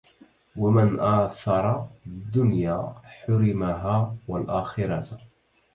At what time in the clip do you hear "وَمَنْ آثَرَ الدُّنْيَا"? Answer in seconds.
0.55-2.95